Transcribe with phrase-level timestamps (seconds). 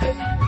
[0.00, 0.39] Thank you.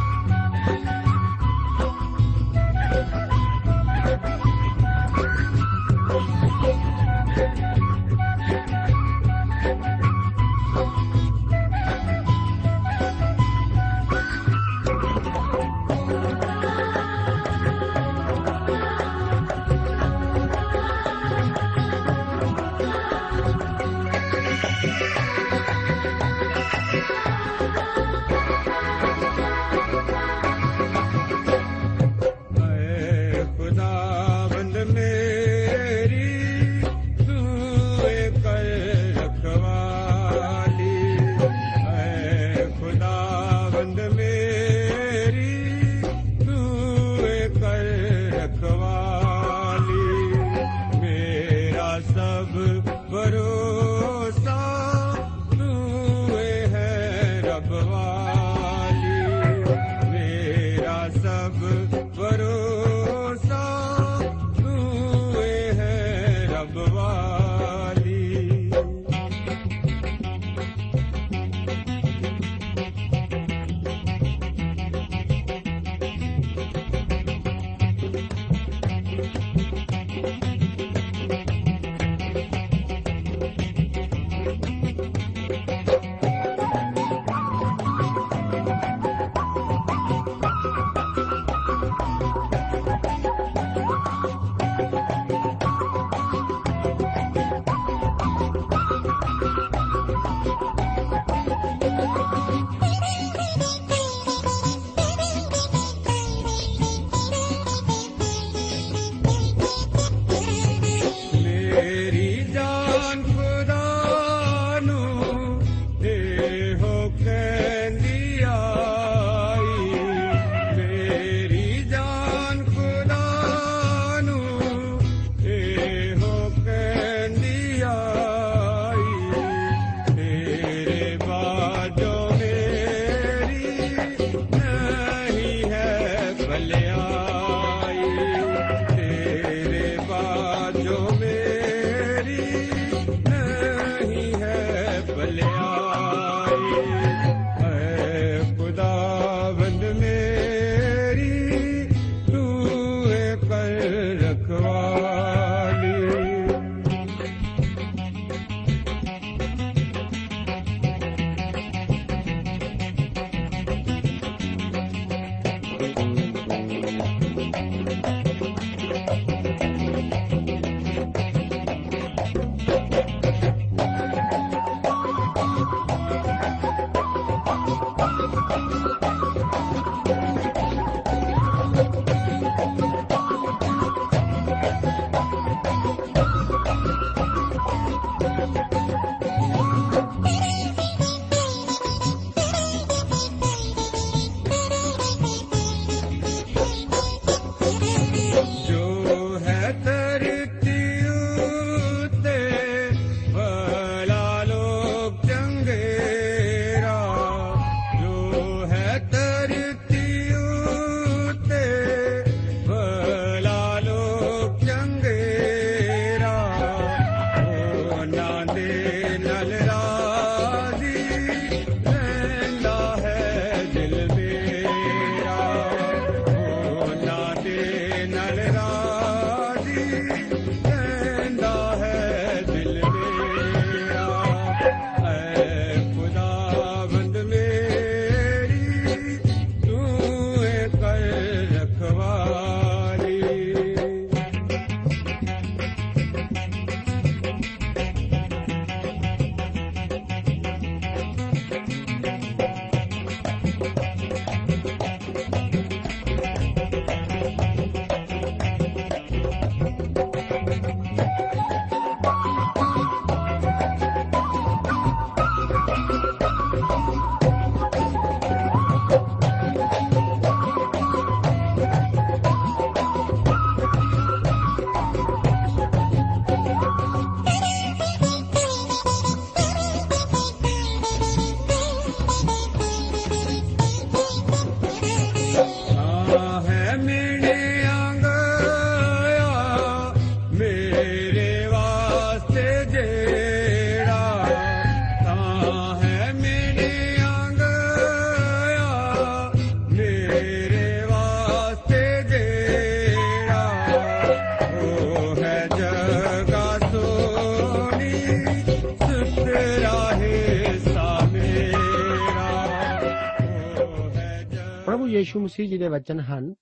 [314.93, 316.35] Yishu ਮਸੀਹ ਜੀ ਦੇ ਵਚਨ ਹਨ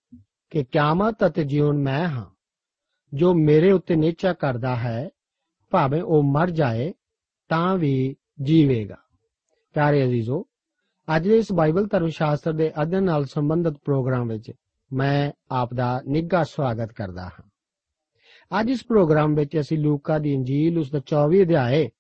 [0.51, 2.27] ਕਿ ਕਿਆਮਤ ਅਤੇ ਜੀਵਨ ਮੈਂ ਹਾਂ।
[3.15, 5.11] ਜੋ ਮੇਰੇ ਉੱਤੇ ਨਿਚਾ ਕਰਦਾ ਹੈ,
[5.71, 6.95] ਭਾਵੇਂ ਉਹ ਮਰ ਜਾਏ,
[7.49, 8.97] ਤਾਂ ਵੀ ਜੀਵੇਗਾ।
[9.73, 10.47] ਪਿਆਰੇ ਅਜ਼ੀਜ਼ੋ,
[11.17, 14.53] ਅੱਜ ਦੇ ਇਸ ਬਾਈਬਲ ਧਰਮ ਸ਼ਾਸਤਰ ਦੇ ਅਧਿਐਨ ਨਾਲ ਸੰਬੰਧਿਤ ਪ੍ਰੋਗਰਾਮ ਵਿੱਚ
[14.93, 17.51] ਮੈਂ ਆਪ ਦਾ ਨਿੱਘਾ ਸਵਾਗਤ ਕਰਦਾ ਹਾਂ।
[18.61, 21.91] ਅੱਜ ਇਸ ਪ੍ਰੋਗਰਾਮ ਵਿੱਚ ਅਸੀਂ ਲੂਕਾ ਦੀ ਇੰਜੀਲ ਉਸ ਦਾ 24 ਅਧਿਆਏ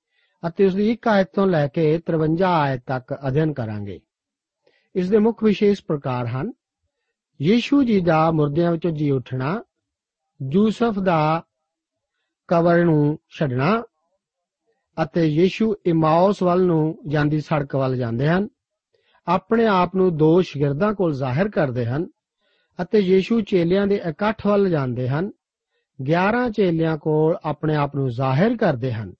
[0.48, 4.00] ਅਤੇ ਉਸ ਦੀ 1 ਆਇਤ ਤੋਂ ਲੈ ਕੇ 53 ਆਇਤ ਤੱਕ ਅਧਿਐਨ ਕਰਾਂਗੇ।
[4.94, 6.52] ਇਸ ਦੇ ਮੁੱਖ ਵਿਸ਼ੇ ਇਸ ਪ੍ਰਕਾਰ ਹਨ।
[7.42, 9.62] ਯੀਸ਼ੂ ਜੀ ਦਾ ਮੁਰਦਿਆਂ ਵਿੱਚੋਂ ਜੀ ਉੱਠਣਾ,
[10.52, 11.42] ਯੂਸਫ ਦਾ
[12.48, 13.82] ਕਬਰ ਨੂੰ ਛੱਡਣਾ
[15.02, 18.48] ਅਤੇ ਯੀਸ਼ੂ ਇਮਾਉਸ ਵੱਲ ਨੂੰ ਜਾਂਦੀ ਸੜਕ ਵੱਲ ਜਾਂਦੇ ਹਨ।
[19.26, 22.06] ਆਪਣੇ ਆਪ ਨੂੰ ਦੋ ਸ਼ਾਗਿਰਦਾਂ ਕੋਲ ਜ਼ਾਹਿਰ ਕਰਦੇ ਹਨ
[22.82, 25.30] ਅਤੇ ਯੀਸ਼ੂ ਚੇਲਿਆਂ ਦੇ ਇਕੱਠ ਵੱਲ ਜਾਂਦੇ ਹਨ।
[26.02, 29.14] 11 ਚੇਲਿਆਂ ਕੋਲ ਆਪਣੇ ਆਪ ਨੂੰ ਜ਼ਾਹਿਰ ਕਰਦੇ ਹਨ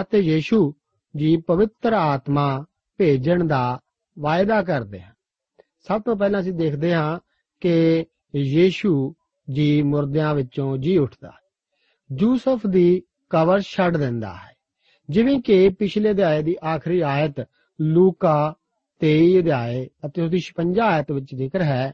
[0.00, 0.74] ਅਤੇ ਯੀਸ਼ੂ
[1.16, 2.64] ਜੀ ਪਵਿੱਤਰ ਆਤਮਾ
[2.98, 3.80] ਭੇਜਣ ਦਾ
[4.18, 5.12] ਵਾਅਦਾ ਕਰਦੇ ਹਨ
[5.88, 7.18] ਸਭ ਤੋਂ ਪਹਿਲਾਂ ਅਸੀਂ ਦੇਖਦੇ ਹਾਂ
[7.60, 8.04] ਕਿ
[8.36, 9.14] ਯੀਸ਼ੂ
[9.50, 11.42] ਜੀ ਮੁਰਦਿਆਂ ਵਿੱਚੋਂ ਜੀ ਉੱਠਦਾ ਹੈ।
[12.20, 14.56] ਯੂਸਫ ਦੀ ਕਬਰ ਛੱਡ ਦਿੰਦਾ ਹੈ।
[15.10, 17.48] ਜਿਵੇਂ ਕਿ ਪਿਛਲੇ ਅਧਿਆਏ ਦੀ ਆਖਰੀ ਆਇਤ
[17.80, 18.54] ਲੂਕਾ
[19.00, 21.92] 23 ਅਧਿਆਏ ਅਤੇ ਉਸ ਦੀ 56 ਆਇਤ ਵਿੱਚ ਜ਼ਿਕਰ ਹੈ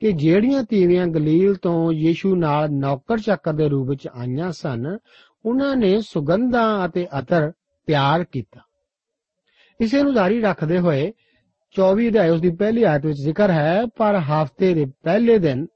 [0.00, 4.98] ਕਿ ਜਿਹੜੀਆਂ ਤੀਵੀਆਂ ਗਲੀਲ ਤੋਂ ਯੀਸ਼ੂ ਨਾਲ ਨੌਕਰ ਚੱਕਰ ਦੇ ਰੂਪ ਵਿੱਚ ਆਈਆਂ ਸਨ,
[5.44, 7.52] ਉਹਨਾਂ ਨੇ ਸੁਗੰਧਾਂ ਅਤੇ ਅਤਰ
[7.86, 8.60] ਤਿਆਰ ਕੀਤਾ।
[9.80, 11.12] ਇਸੇ ਨੂੰ ਜਾਰੀ ਰੱਖਦੇ ਹੋਏ
[11.74, 15.66] 24 ਅਧਿਆਏ ਉਸ ਦੀ ਪਹਿਲੀ ਆਇਤ ਵਿੱਚ ਜ਼ਿਕਰ ਹੈ, ਪਰ ਹਫ਼ਤੇ ਦੇ ਪਹਿਲੇ ਦਿਨ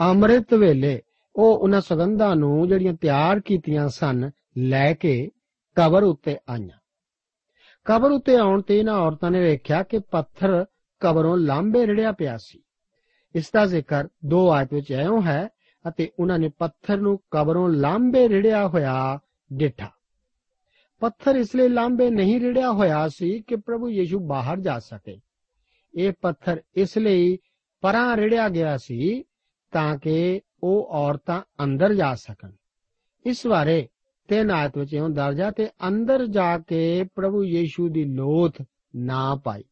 [0.00, 1.00] ਅੰਮ੍ਰਿਤ ਵੇਲੇ
[1.36, 5.30] ਉਹ ਉਹਨਾਂ ਸੁਗੰਧਾਂ ਨੂੰ ਜਿਹੜੀਆਂ ਤਿਆਰ ਕੀਤੀਆਂ ਸਨ, ਲੈ ਕੇ
[5.74, 6.78] ਕਬਰ ਉੱਤੇ ਆਈਆਂ।
[7.84, 10.64] ਕਬਰ ਉੱਤੇ ਆਉਣ ਤੇ ਇਹਨਾਂ ਔਰਤਾਂ ਨੇ ਵੇਖਿਆ ਕਿ ਪੱਥਰ
[11.00, 12.62] ਕਬਰੋਂ ਲਾਂਬੇ ਰੜਿਆ ਪਿਆ ਸੀ।
[13.34, 15.48] ਇਸ ਦਾ ਜ਼ਿਕਰ ਦੋ ਆਇਤ ਵਿੱਚ ਐਉਂ ਹੈ
[15.88, 19.18] ਅਤੇ ਉਹਨਾਂ ਨੇ ਪੱਥਰ ਨੂੰ ਕਬਰੋਂ ਲਾਂਬੇ ਰੜਿਆ ਹੋਇਆ
[19.52, 19.90] ਡਿਠਾ।
[21.00, 25.20] ਪੱਥਰ ਇਸ ਲਈ ਲਾਂਬੇ ਨਹੀਂ ਰੜਿਆ ਹੋਇਆ ਸੀ ਕਿ ਪ੍ਰਭੂ ਯੀਸ਼ੂ ਬਾਹਰ ਜਾ ਸਕੇ।
[25.94, 27.38] ਇਹ ਪੱਥਰ ਇਸ ਲਈ
[27.80, 29.24] ਪਰਾਂ ਰੜਿਆ ਗਿਆ ਸੀ
[29.72, 32.50] ਤਾਂ ਕਿ ਉਹ ਔਰਤਾਂ ਅੰਦਰ ਜਾ ਸਕਣ।
[33.26, 33.88] ਇਸ ਬਾਰੇ
[34.28, 38.62] ਤਿੰਨ ਆਇਤ ਵਿੱਚ ਇਉਂ ਦਰਜਾ ਤੇ ਅੰਦਰ ਜਾ ਕੇ ਪ੍ਰਭੂ ਯੀਸ਼ੂ ਦੀ ਲੋਥ
[38.96, 39.64] ਨਾ ਪਾਈ।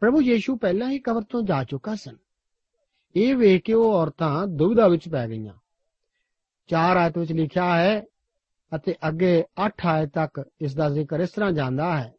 [0.00, 2.16] ਪ੍ਰਭੂ ਯੀਸ਼ੂ ਪਹਿਲਾਂ ਹੀ ਕਬਰ ਤੋਂ ਜਾ ਚੁੱਕਾ ਸਨ।
[3.16, 5.54] ਇਹ ਵੇਖ ਕੇ ਉਹ ਔਰਤਾਂ ਦੁਬਿਧਾ ਵਿੱਚ ਪੈ ਗਈਆਂ।
[6.66, 8.04] ਚਾਰ ਆਇਤ ਵਿੱਚ ਲਿਖਿਆ ਹੈ
[8.76, 12.14] ਅਤੇ ਅੱਗੇ 8 ਆਇਤ ਤੱਕ ਇਸ ਦਾ ਜ਼ਿਕਰ ਇਸ ਤਰ੍ਹਾਂ ਜਾਂਦਾ ਹੈ।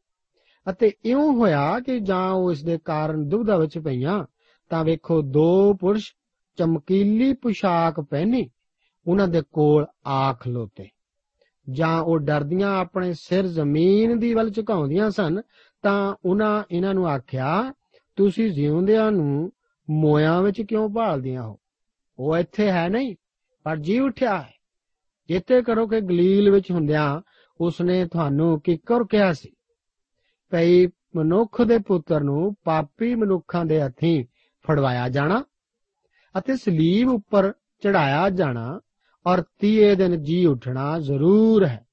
[0.69, 4.25] ਅਤੇ ਇਉਂ ਹੋਇਆ ਕਿ ਜਾਂ ਉਹ ਇਸ ਦੇ ਕਾਰਨ ਦੁਬਿਧਾ ਵਿੱਚ ਪਈਆਂ,
[4.69, 6.13] ਤਾਂ ਵੇਖੋ ਦੋ ਪੁਰਸ਼
[6.55, 8.49] ਚਮਕੀਲੀ ਪੁਸ਼ਾਕ ਪਹਿਨੀ,
[9.07, 10.87] ਉਹਨਾਂ ਦੇ ਕੋਲ ਆ ਖਲੋਤੇ
[11.69, 15.41] ਜਾਂ ਉਹ ਡਰਦੀਆਂ ਆਪਣੇ ਸਿਰ ਜ਼ਮੀਨ ਦੀ ਵੱਲ ਝੁਕਾਉਂਦੀਆਂ ਸਨ,
[15.81, 17.73] ਤਾਂ ਉਹਨਾਂ ਇਹਨਾਂ ਨੂੰ ਆਖਿਆ,
[18.15, 19.51] ਤੁਸੀਂ ਜਿਉਂਦਿਆਂ ਨੂੰ
[19.89, 21.59] ਮੋਇਆਂ ਵਿੱਚ ਕਿਉਂ ਭਾਲਦੀਆਂ ਹੋ?
[22.19, 23.15] ਉਹ ਇੱਥੇ ਹੈ ਨਹੀਂ,
[23.63, 24.53] ਪਰ ਜੀ ਉੱਠਿਆ ਹੈ।
[25.27, 27.21] ਜਿੱਤੇ ਕਰੋ ਕਿ ਗਲੀਲ ਵਿੱਚ ਹੁੰਦਿਆਂ
[27.61, 29.54] ਉਸਨੇ ਤੁਹਾਨੂੰ ਕਿੱਕਰ ਕਿਹਾ ਸੀ।
[30.49, 34.25] ਭਈ ਮਨੁੱਖ ਦੇ ਪੁੱਤਰ ਨੂੰ ਪਾਪੀ ਮਨੁੱਖਾਂ ਦੇ ਹੱਥੀਂ
[34.67, 35.43] ਫੜਵਾਇਆ ਜਾਣਾ
[36.37, 38.81] ਅਤੇ ਸਲੀਬ ਉੱਪਰ ਚੜਾਇਆ ਜਾਣਾ
[39.27, 41.85] ਔਰ ਤੀਏ ਦਿਨ ਜੀ ਉੱਠਣਾ ਜ਼ਰੂਰ ਹੈ,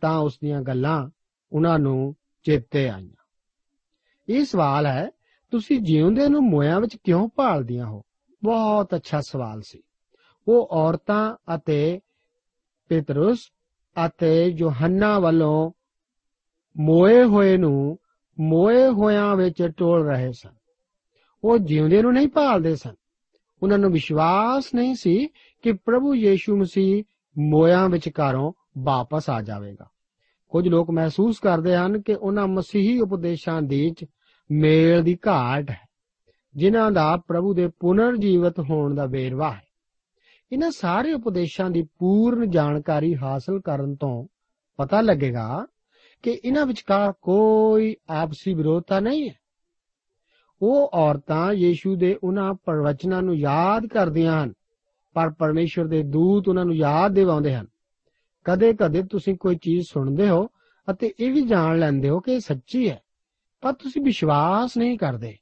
[0.00, 1.10] ਤਾਂ ਉਸ ਦੀਆਂ ਗੱਲਾਂ
[1.52, 3.24] ਉਹਨਾਂ ਨੂੰ ਚੇਤੇ ਆਈਆਂ।
[4.28, 5.10] ਇਹ ਸਵਾਲ ਹੈ,
[5.50, 8.02] ਤੁਸੀਂ ਜਿਉਂਦੇ ਨੂੰ ਮੋਇਆਂ ਵਿੱਚ ਕਿਉਂ ਭਾਲਦੀਆਂ ਹੋ?
[8.44, 9.82] ਬਹੁਤ ਅੱਛਾ ਸਵਾਲ ਸੀ।
[10.48, 12.00] ਉਹ ਔਰਤਾਂ ਅਤੇ
[12.88, 13.38] ਪੇਤਰਸ
[14.06, 15.72] ਅਤੇ ਯੋਹੰਨਾ ਵੱਲੋਂ
[16.76, 17.98] ਮੋਏ ਹੋਏ ਨੂੰ
[18.40, 20.50] ਮੋਏ ਹੋਇਆਂ ਵਿੱਚ ਟੋਲ ਰਹੇ ਸਨ।
[21.44, 22.94] ਉਹ ਜਿਉਂਦੇ ਨੂੰ ਨਹੀਂ ਭਾਲਦੇ ਸਨ।
[23.62, 25.26] ਉਹਨਾਂ ਨੂੰ ਵਿਸ਼ਵਾਸ ਨਹੀਂ ਸੀ
[25.62, 27.04] ਕਿ ਪ੍ਰਭੂ ਯੀਸ਼ੂ ਮਸੀਹ
[27.38, 29.86] ਮੋਇਆਂ ਵਿਚਕਾਰੋਂ ਵਾਪਸ ਆ ਜਾਵੇਗਾ।
[30.48, 34.04] ਕੁਝ ਲੋਕ ਮਹਿਸੂਸ ਕਰਦੇ ਹਨ ਕਿ ਉਹਨਾਂ ਮਸੀਹੀ ਉਪਦੇਸ਼ਾਂ ਦੇ ਵਿੱਚ
[34.50, 35.88] ਮੇਲ ਦੀ ਘਾਟ ਹੈ,
[36.56, 39.62] ਜਿਨ੍ਹਾਂ ਦਾ ਪ੍ਰਭੂ ਦੇ ਪੁਨਰ ਜੀਵਤ ਹੋਣ ਦਾ ਵੇਰਵਾ ਹੈ।
[40.52, 44.26] ਇਹਨਾਂ ਸਾਰੇ ਉਪਦੇਸ਼ਾਂ ਦੀ ਪੂਰਨ ਜਾਣਕਾਰੀ ਹਾਸਲ ਕਰਨ ਤੋਂ
[44.76, 45.66] ਪਤਾ ਲੱਗੇਗਾ
[46.22, 49.34] ਕਿ ਇਹਨਾਂ ਵਿਚਕਾਰ ਕੋਈ ਆਪਸੀ ਵਿਰੋਧਤਾ ਨਹੀਂ ਹੈ।
[50.62, 54.52] ਉਹ ਔਰਤਾਂ ਯੀਸ਼ੂ ਦੇ ਉਹਨਾਂ ਪ੍ਰਵਚਨਾਂ ਨੂੰ ਯਾਦ ਕਰਦੀਆਂ ਹਨ,
[55.14, 57.66] ਪਰ ਪਰਮੇਸ਼ਵਰ ਦੇ ਦੂਤ ਉਹਨਾਂ ਨੂੰ ਯਾਦ ਦਿਵਾਉਂਦੇ ਹਨ।
[58.44, 60.48] ਕਦੇ-ਕਦੇ ਤੁਸੀਂ ਕੋਈ ਚੀਜ਼ ਸੁਣਦੇ ਹੋ
[60.90, 63.02] ਅਤੇ ਇਹ ਵੀ ਜਾਣ ਲੈਂਦੇ ਹੋ ਕਿ ਇਹ ਸੱਚੀ ਹੈ,
[63.60, 65.36] ਪਰ ਤੁਸੀਂ ਵਿਸ਼ਵਾਸ ਨਹੀਂ ਕਰਦੇ।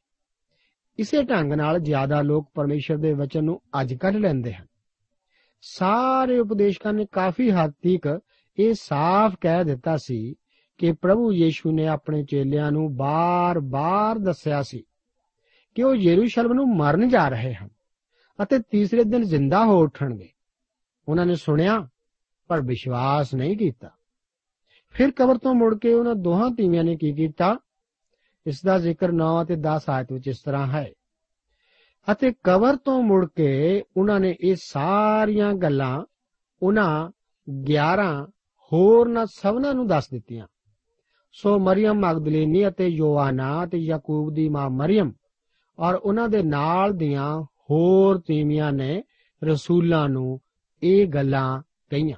[0.99, 4.67] ਇਸੇ ਢੰਗ ਨਾਲ ਜ਼ਿਆਦਾ ਲੋਕ ਪਰਮੇਸ਼ਰ ਦੇ ਵਚਨ ਨੂੰ ਅੱਜ ਕੱਢ ਲੈਂਦੇ ਹਨ।
[5.61, 8.21] ਸਾਰੇ ਉਪਦੇਸ਼ਕਾਂ ਨੇ ਕਾਫੀ ਹੱਦ ਤੱਕ
[8.59, 10.35] ਇਹ ਸਾਫ਼ ਕਹਿ ਦਿੱਤਾ ਸੀ
[10.79, 14.85] ਕਿ ਪ੍ਰਭੂ ਯੀਸ਼ੂ ਨੇ ਆਪਣੇ ਚੇਲਿਆਂ ਨੂੰ ਬਾਰ-ਬਾਰ ਦੱਸਿਆ ਸੀ
[15.75, 17.69] ਕਿ ਉਹ ਯਰੂਸ਼ਲਮ ਨੂੰ ਮਰਨ ਜਾ ਰਹੇ ਹਨ
[18.43, 20.29] ਅਤੇ ਤੀਸਰੇ ਦਿਨ ਜ਼ਿੰਦਾ ਹੋ ਉੱਠਣਗੇ।
[21.09, 21.89] ਉਹਨਾਂ ਨੇ ਸੁਣਿਆ,
[22.49, 23.91] ਪਰ ਵਿਸ਼ਵਾਸ ਨਹੀਂ ਕੀਤਾ।
[24.91, 27.57] ਫਿਰ ਕਬਰ ਤੋਂ ਮੁੜ ਕੇ ਉਹਨਾਂ ਦੋਹਾਂ ਤੀਵੀਆਂ ਨੇ ਕੀ ਕੀਤਾ?
[28.47, 30.91] ਇਸ ਦਾ ਜ਼ਿਕਰ 9 ਅਤੇ 10 ਆਇਤ ਵਿੱਚ ਇਸ ਤਰ੍ਹਾਂ ਹੈ।
[32.13, 36.05] ਅਤੇ ਕਬਰ ਤੋਂ ਮੁੜ ਕੇ ਉਹਨਾਂ ਨੇ ਇਹ ਸਾਰੀਆਂ ਗੱਲਾਂ
[36.63, 37.11] ਉਹਨਾਂ
[37.51, 38.27] 11
[38.73, 40.47] ਹੋਰ ਨਾ ਸਭਨਾਂ ਨੂੰ ਦੱਸ ਦਿੱਤੀਆਂ।
[41.33, 45.13] ਸੋ ਮਰੀਮ ਮਗਦਲੀਨੀ ਅਤੇ ਯੋਆਨਾ ਅਤੇ ਯਾਕੂਬ ਦੀ ਮਾਂ ਮਰੀਮ
[45.79, 49.03] ਔਰ ਉਹਨਾਂ ਦੇ ਨਾਲ ਦੀਆਂ ਹੋਰ ਤੀਵੀਆਂ ਨੇ
[49.45, 50.41] ਰਸੂਲਾਂ ਨੂੰ
[50.83, 52.17] ਇਹ ਗੱਲਾਂ ਕਹੀਆਂ।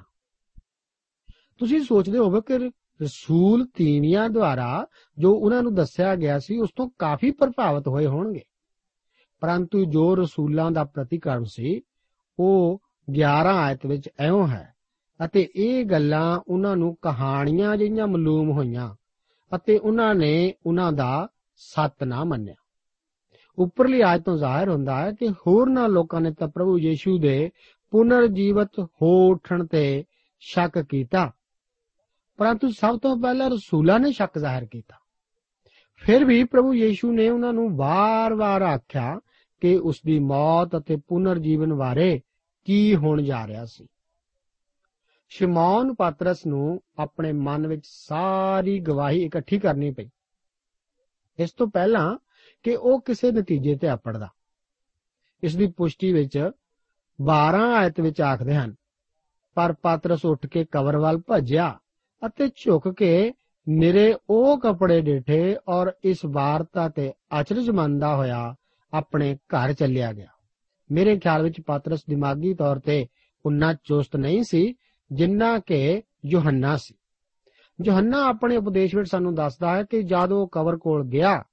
[1.59, 2.57] ਤੁਸੀਂ ਸੋਚਦੇ ਹੋਵੋ ਕਿ
[3.01, 4.87] ਰਸੂਲ ਤੀਵੀਆਂ ਦੁਆਰਾ
[5.17, 8.41] ਜੋ ਉਹਨਾਂ ਨੂੰ ਦੱਸਿਆ ਗਿਆ ਸੀ, ਉਸ ਤੋਂ ਕਾਫੀ ਪ੍ਰਭਾਵਿਤ ਹੋਏ ਹੋਣਗੇ।
[9.39, 11.81] ਪਰੰਤੂ ਜੋ ਰਸੂਲਾਂ ਦਾ ਪ੍ਰਤੀਕਰਮ ਸੀ,
[12.39, 14.73] ਉਹ 11 ਆਇਤ ਵਿੱਚ ਐਉਂ ਹੈ
[15.25, 18.95] ਅਤੇ ਇਹ ਗੱਲਾਂ ਉਹਨਾਂ ਨੂੰ ਕਹਾਣੀਆਂ ਜਿਹੀਆਂ ਮਾਲੂਮ ਹੋਈਆਂ।
[19.55, 22.55] ਅਤੇ ਉਹਨਾਂ ਨੇ ਉਹਨਾਂ ਦਾ ਸੱਤ ਨਾ ਮੰਨਿਆ।
[23.57, 27.49] ਉੱਪਰਲੀ ਆਇਤ ਤੋਂ ਜ਼ਾਹਿਰ ਹੁੰਦਾ ਹੈ ਕਿ ਹੋਰਨਾਂ ਲੋਕਾਂ ਨੇ ਤਾਂ ਪ੍ਰਭੂ ਯੀਸ਼ੂ ਦੇ
[27.91, 30.03] ਪੁਨਰ ਜੀਵਤ ਹੋ ਉੱਠਣ ਤੇ
[30.39, 31.31] ਸ਼ੱਕ ਕੀਤਾ।
[32.37, 34.95] ਪਰੰਤੂ ਸਭ ਤੋਂ ਪਹਿਲਾਂ ਰਸੂਲਾਂ ਨੇ ਸ਼ੱਕ ਜ਼ਾਹਿਰ ਕੀਤਾ।
[35.95, 39.19] ਫਿਰ ਵੀ ਪ੍ਰਭੂ ਯੀਸ਼ੂ ਨੇ ਉਹਨਾਂ ਨੂੰ ਵਾਰ-ਵਾਰ ਆਖਿਆ
[39.61, 42.21] ਕਿ ਉਸ ਦੀ ਮੌਤ ਅਤੇ ਪੁਨਰ ਜੀਵਨ ਬਾਰੇ
[42.63, 43.87] ਕੀ ਹੋਣ ਜਾ ਰਿਹਾ ਸੀ।
[45.31, 50.09] ਸ਼ਿਮੌਨ ਪਾਤਰਸ ਨੂੰ ਆਪਣੇ ਮਨ ਵਿੱਚ ਸਾਰੀ ਗਵਾਹੀ ਇਕੱਠੀ ਕਰਨੀ ਪਈ।
[51.39, 52.17] ਇਸ ਤੋਂ ਪਹਿਲਾਂ
[52.65, 54.27] ਕਿ ਉਹ ਕਿਸੇ ਨਤੀਜੇ ਤੇ ਆਪੜਦਾ
[55.43, 56.37] ਇਸ ਦੀ ਪੁਸ਼ਟੀ ਵਿੱਚ
[57.19, 58.75] 12 ਆਇਤ ਵਿੱਚ ਆਖਦੇ ਹਨ,
[59.57, 61.77] ਪਰ ਪਾਤਰਸ ਉੱਠ ਕੇ ਕਬਰ ਵੱਲ ਭੱਜਿਆ
[62.21, 63.31] ਅਤੇ ਝੁਕ ਕੇ
[63.67, 68.55] ਨਿਰੇ ਉਹ ਕੱਪੜੇ ਡੇਠੇ ਔਰ ਇਸ ਵਾਰਤਾ ਤੇ ਅਚਰਜ ਮੰਨਦਾ ਹੋਇਆ
[68.93, 70.27] ਆਪਣੇ ਘਰ ਚੱਲਿਆ ਗਿਆ।
[70.89, 73.05] ਮੇਰੇ ਖਿਆਲ ਵਿੱਚ ਪਾਤਰਸ ਦਿਮਾਗੀ ਤੌਰ ਤੇ
[73.45, 74.73] ਉਨਾ ਚੁਸਤ ਨਹੀਂ ਸੀ
[75.11, 76.95] ਜਿੰਨਾ ਕਿ ਯੋਹੰਨਾ ਸੀ।
[77.85, 81.43] ਯੋਹੰਨਾ ਆਪਣੇ ਉਪਦੇਸ਼ ਵਿੱਚ ਸਾਨੂੰ ਦੱਸਦਾ ਹੈ ਕਿ ਜਦ ਉਹ ਕਬਰ ਕੋਲ ਗਿਆ,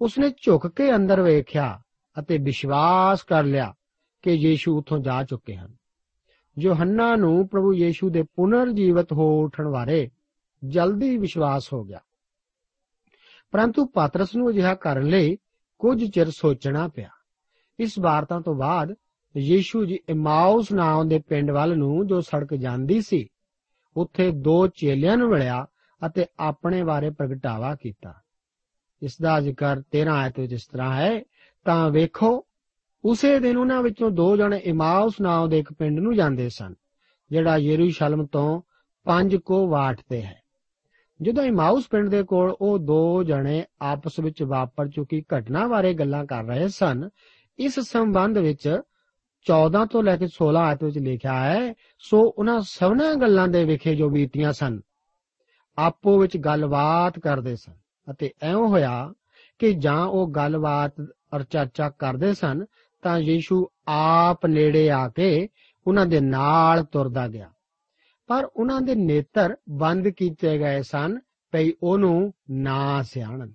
[0.00, 1.80] ਉਸਨੇ ਝੁਕ ਕੇ ਅੰਦਰ ਵੇਖਿਆ
[2.16, 3.74] ਅਤੇ ਵਿਸ਼ਵਾਸ ਕਰ ਲਿਆ
[4.22, 5.76] ਕਿ ਯੀਸ਼ੂ ਉਥੋਂ ਜਾ ਚੁੱਕੇ ਹਨ।
[6.58, 10.08] ਯੋਹੰਨਾ ਨੂੰ ਪ੍ਰਭੂ ਯੀਸ਼ੂ ਦੇ ਪੁਨਰ ਜੀਵਤ ਹੋ ਉਠਣ ਬਾਰੇ
[10.64, 12.00] ਜਲਦੀ ਵਿਸ਼ਵਾਸ ਹੋ ਗਿਆ।
[13.50, 15.36] ਪਰੰਤੂ ਪਾਤਰਸ ਨੂੰ ਅਜਿਹਾ ਕਰਨ ਲਈ
[15.78, 17.08] ਕੁਝ ਚਿਰ ਸੋਚਣਾ ਪਿਆ।
[17.78, 18.94] ਇਸ ਵਾਰਤਾ ਤੋਂ ਬਾਅਦ
[19.36, 23.28] ਯੀਸ਼ੂ ਜੀ ਇਮਾਉਸ ਨਾਮ ਦੇ ਪਿੰਡ ਵੱਲ ਨੂੰ ਜੋ ਸੜਕ ਜਾਂਦੀ ਸੀ,
[23.96, 25.66] ਉੱਥੇ ਦੋ ਚੇਲਿਆਂ ਨੂੰ ਮਿਲਿਆ
[26.06, 28.14] ਅਤੇ ਆਪਣੇ ਬਾਰੇ ਪ੍ਰਗਟਾਵਾ ਕੀਤਾ।
[29.02, 31.22] ਇਸ ਦਾ ਜ਼ਿਕਰ 13 ਆਇਤ ਵਿੱਚ ਇਸ ਤਰ੍ਹਾਂ ਹੈ,
[31.64, 32.46] ਤਾਂ ਵੇਖੋ,
[33.04, 36.74] ਉਸੇ ਦਿਨ ਉਹਨਾਂ ਵਿੱਚੋਂ ਦੋ ਜਣੇ ਇਮਾਉਸ ਨਾਮ ਦੇ ਇੱਕ ਪਿੰਡ ਨੂੰ ਜਾਂਦੇ ਸਨ,
[37.30, 38.62] ਜਿਹੜਾ ਯਰੂਸ਼ਲਮ ਤੋਂ
[39.04, 40.42] ਪੰਜ ਕੋ ਵਾਟ ਤੇ ਹੈ।
[41.22, 46.24] ਜਦੋਂ ਇਮਾਉਸ ਪਿੰਡ ਦੇ ਕੋਲ ਉਹ ਦੋ ਜਣੇ ਆਪਸ ਵਿੱਚ ਵਾਪਰ ਚੁੱਕੀ ਘਟਨਾ ਬਾਰੇ ਗੱਲਾਂ
[46.26, 47.08] ਕਰ ਰਹੇ ਸਨ,
[47.58, 48.80] ਇਸ ਸੰਬੰਧ ਵਿੱਚ
[49.48, 53.94] 14 ਤੋਂ ਲੈ ਕੇ 16 ਆਇਤ ਵਿੱਚ ਲਿਖਿਆ ਹੈ, ਸੋ ਉਹਨਾਂ ਸਭਨਾਂ ਗੱਲਾਂ ਦੇ ਵਿਖੇ
[53.94, 54.80] ਜੋ ਬੀਤੀਆਂ ਸਨ,
[55.78, 57.74] ਆਪੋ ਵਿੱਚ ਗੱਲਬਾਤ ਕਰਦੇ ਸਨ
[58.08, 59.12] ਅਤੇ ਐਉਂ ਹੋਇਆ
[59.58, 61.00] ਕਿ ਜਾਂ ਉਹ ਗੱਲਬਾਤ
[61.34, 62.64] ਔਰ ਚਰਚਾ ਕਰਦੇ ਸਨ,
[63.02, 65.48] ਤਾਂ ਯੀਸ਼ੂ ਆਪ ਨੇੜੇ ਆ ਕੇ
[65.86, 67.50] ਉਹਨਾਂ ਦੇ ਨਾਲ ਤੁਰਦਾ ਗਿਆ।
[68.28, 71.18] ਪਰ ਉਹਨਾਂ ਦੇ ਨੇਤਰ ਬੰਦ ਕੀਤੇ ਗਏ ਸਨ
[71.52, 73.52] ਭਈ ਉਹਨੂੰ ਨਾ ਸਿਆਣਨ।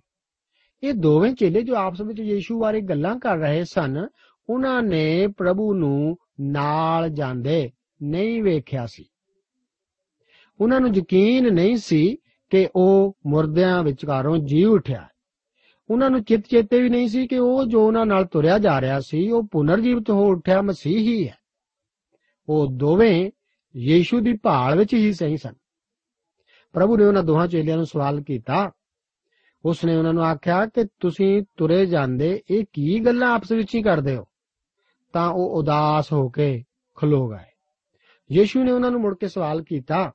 [0.83, 4.07] ਇਹ ਦੋਵੇਂ ਚੇਲੇ ਜੋ ਆਪਸ ਵਿੱਚ ਯੀਸ਼ੂ ਬਾਰੇ ਗੱਲਾਂ ਕਰ ਰਹੇ ਸਨ
[4.49, 7.71] ਉਹਨਾਂ ਨੇ ਪ੍ਰਭੂ ਨੂੰ ਨਾਲ ਜਾਂਦੇ
[8.03, 9.05] ਨਹੀਂ ਵੇਖਿਆ ਸੀ।
[10.61, 12.17] ਉਹਨਾਂ ਨੂੰ ਯਕੀਨ ਨਹੀਂ ਸੀ
[12.49, 15.07] ਕਿ ਉਹ ਮੁਰਦਿਆਂ ਵਿਚਕਾਰੋਂ ਜੀ ਉਠਿਆ।
[15.89, 18.99] ਉਹਨਾਂ ਨੂੰ ਚਿਤ ਚੇਤੇ ਵੀ ਨਹੀਂ ਸੀ ਕਿ ਉਹ ਜੋ ਉਹਨਾਂ ਨਾਲ ਤੁਰਿਆ ਜਾ ਰਿਹਾ
[18.99, 21.37] ਸੀ, ਉਹ ਪੁਨਰ ਜੀਵਤ ਹੋ ਉੱਠਿਆ, ਮਸੀਹ ਹੀ ਹੈ।
[22.49, 23.31] ਉਹ ਦੋਵੇਂ
[23.75, 25.53] ਯੀਸ਼ੂ ਦੀ ਭਾਲ ਵਿੱਚ ਹੀ ਸਹੀ ਸਨ।
[26.73, 28.71] ਪ੍ਰਭੂ ਨੇ ਉਹਨਾਂ ਦੋਹਾਂ ਚੇਲਿਆਂ ਨੂੰ ਸਵਾਲ ਕੀਤਾ।
[29.65, 33.83] ਉਸ ਨੇ ਉਹਨਾਂ ਨੂੰ ਆਖਿਆ ਕਿ ਤੁਸੀਂ ਤੁਰੇ ਜਾਂਦੇ, ਇਹ ਕੀ ਗੱਲਾਂ ਆਪਸ ਵਿੱਚ ਹੀ
[33.83, 34.25] ਕਰਦੇ ਹੋ?
[35.13, 36.63] ਤਾਂ ਉਹ ਉਦਾਸ ਹੋ ਕੇ
[36.97, 37.51] ਖਲੋ ਗਏ।
[38.31, 40.11] ਯੀਸ਼ੂ ਨੇ ਉਹਨਾਂ ਨੂੰ ਮੁੜ ਕੇ ਸਵਾਲ ਕੀਤਾ,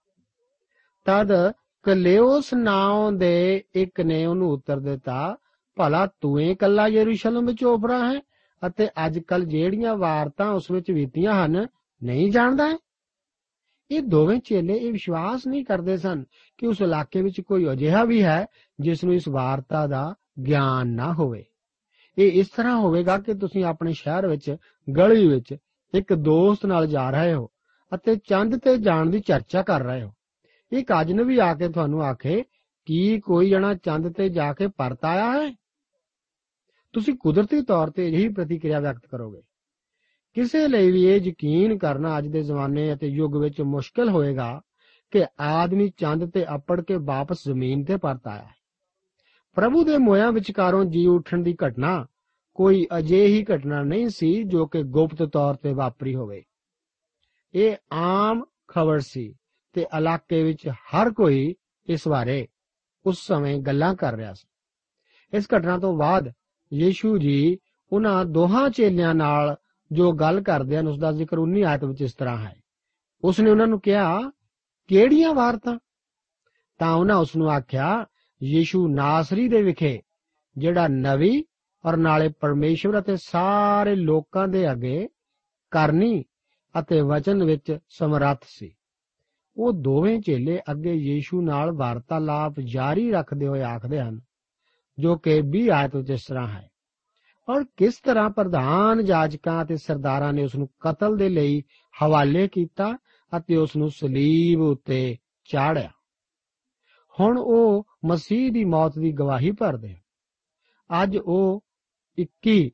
[1.06, 1.32] ਤਦ
[1.82, 5.36] ਕਲੇਓਸ ਨਾਮ ਦੇ ਇੱਕ ਨੇ ਉਹਨੂੰ ਉੱਤਰ ਦਿੱਤਾ,
[5.76, 8.20] ਭਲਾ ਤੂੰ ਹੀ ਇਕੱਲਾ ਯਰੂਸ਼ਲਮ ਵਿੱਚ ਉਪਰਾ ਹੈ,
[8.66, 11.66] ਅਤੇ ਅੱਜ ਕੱਲ ਜਿਹੜੀਆਂ ਵਾਰਤਾਂ ਉਸ ਵਿੱਚ ਬੀਤੀਆਂ ਹਨ,
[12.02, 12.78] ਨਹੀਂ ਜਾਣਦਾ
[13.90, 16.24] ਇਹ ਦੋਵੇਂ ਚੇਲੇ ਇਹ ਵਿਸ਼ਵਾਸ ਨਹੀਂ ਕਰਦੇ ਸਨ
[16.58, 18.46] ਕਿ ਉਸ ਇਲਾਕੇ ਵਿੱਚ ਕੋਈ ਅਜਿਹਾ ਵੀ ਹੈ,
[18.80, 20.14] ਜਿਸ ਨੂੰ ਇਸ ਵਾਰਤਾ ਦਾ
[20.46, 21.44] ਗਿਆਨ ਨਾ ਹੋਵੇ।
[22.18, 24.56] ਇਹ ਇਸ ਤਰ੍ਹਾਂ ਹੋਵੇਗਾ ਕਿ ਤੁਸੀਂ ਆਪਣੇ ਸ਼ਹਿਰ ਵਿੱਚ,
[24.98, 25.56] ਗਲੀ ਵਿੱਚ
[25.94, 27.48] ਇੱਕ ਦੋਸਤ ਨਾਲ ਜਾ ਰਹੇ ਹੋ
[27.94, 30.12] ਅਤੇ ਚੰਦ ਤੇ ਜਾਣ ਦੀ ਚਰਚਾ ਕਰ ਰਹੇ ਹੋ।
[30.72, 32.44] ਇੱਕ ਅਜਨਬੀ ਆ ਕੇ ਤੁਹਾਨੂੰ ਆਖੇ,
[32.86, 35.54] ਕੀ ਕੋਈ ਜਣਾ ਚੰਦ ਤੇ ਜਾ ਕੇ ਪਰਤ ਆਇਆ ਹੈ?
[36.92, 39.42] ਤੁਸੀਂ ਕੁਦਰਤੀ ਤੌਰ ਤੇ ਇਹੀ ਪ੍ਰਤੀਕਿਰਿਆ ਵਿਅਕਤ ਕਰੋਗੇ।
[40.34, 44.60] ਕਿਸੇ ਲਈ ਵੀ ਇਹ ਯਕੀਨ ਕਰਨਾ ਅੱਜ ਦੇ ਜ਼ਮਾਨੇ ਅਤੇ ਯੁੱਗ ਵਿੱਚ ਮੁਸ਼ਕਲ ਹੋਏਗਾ
[45.10, 48.57] ਕਿ ਆਦਮੀ ਚੰਦ ਤੇ ਅਪੜ ਕੇ ਵਾਪਸ ਜ਼ਮੀਨ ਤੇ ਪਰਤ ਆਇਆ ਹੈ।
[49.54, 52.06] ਪ੍ਰਭੂ ਦੇ ਮੋਇਆਂ ਵਿਚਕਾਰੋਂ ਜੀ ਉੱਠਣ ਦੀ ਘਟਨਾ
[52.54, 56.44] ਕੋਈ ਅਜਿਹੀ ਘਟਨਾ ਨਹੀਂ ਸੀ ਜੋ ਕਿ ਗੁਪਤ ਤੌਰ ਤੇ ਵਾਪਰੀ ਹੋਵੇ।
[57.54, 59.34] ਇਹ ਆਮ ਖਬਰ ਸੀ
[59.72, 61.54] ਤੇ ਇਲਾਕੇ ਵਿੱਚ ਹਰ ਕੋਈ
[61.86, 62.48] ਇਸ ਬਾਰੇ
[63.06, 64.48] ਉਸ ਸਮੇਂ ਗੱਲਾਂ ਕਰ ਰਿਹਾ ਸੀ।
[65.36, 66.32] ਇਸ ਘਟਨਾ ਤੋਂ ਬਾਅਦ
[66.72, 67.58] ਯੀਸ਼ੂ ਜੀ
[67.92, 69.56] ਉਹਨਾਂ ਦੋਹਾਂ ਚੇਲਿਆਂ ਨਾਲ
[69.92, 72.62] ਜੋ ਗੱਲ ਕਰਦੇ ਹਨ ਉਸ ਦਾ ਜ਼ਿਕਰ 19 ਆਇਤ ਵਿੱਚ ਇਸ ਤਰ੍ਹਾਂ ਹੈ।
[73.24, 74.30] ਉਸ ਨੇ ਉਹਨਾਂ ਨੂੰ ਕਿਹਾ,
[74.88, 75.78] ਕਿਹੜੀਆਂ ਵਾਰਤਾਂ?
[76.78, 78.06] ਤਾਂ ਉਹਨਾਂ ਉਸ ਨੂੰ ਆਖਿਆ
[78.40, 80.00] ਯੀਸ਼ੂ ਨਾਸਰੀ ਦੇ ਵਿਖੇ,
[80.56, 81.44] ਜਿਹੜਾ ਨਵੀ
[81.84, 85.08] ਔਰ ਨਾਲੇ ਪਰਮੇਸ਼ਵਰ ਅਤੇ ਸਾਰੇ ਲੋਕਾਂ ਦੇ ਅੱਗੇ
[85.72, 86.24] ਕਰਨੀ
[86.74, 88.74] ਅਤੇ ਵਚਨ ਵਿੱਚ ਸਮਰੱਥ ਸੀ।
[89.56, 94.20] ਉਹ ਦੋਵੇਂ ਚੇਲੇ ਅੱਗੇ ਯੀਸ਼ੂ ਨਾਲ ਵਾਰਤਾਲਾਪ ਜਾਰੀ ਰੱਖਦੇ ਹੋਏ ਆਖਦੇ ਹਨ,
[94.98, 96.68] ਜੋ ਕਿ 20 ਆਇਤ ਵਿੱਚ ਇਸ ਤਰ੍ਹਾਂ ਹੈ,
[97.48, 101.62] ਔਰ ਕਿਸ ਤਰ੍ਹਾਂ ਪ੍ਰਧਾਨ ਜਾਜਕਾਂ ਅਤੇ ਸਰਦਾਰਾਂ ਨੇ ਉਸ ਨੂੰ ਕਤਲ ਦੇ ਲਈ
[102.02, 102.92] ਹਵਾਲੇ ਕੀਤਾ
[103.32, 105.90] ਅਤੇ ਉਸ ਨੂੰ ਸਲੀਬ ਉੱਤੇ ਚਾੜਿਆ
[107.20, 110.00] ਹੁਣ ਉਹ ਮਸੀਹ ਦੀ ਮੌਤ ਦੀ ਗਵਾਹੀ ਭਰਦੇ ਹਨ
[111.02, 111.64] ਅੱਜ ਉਹ
[112.18, 112.70] 21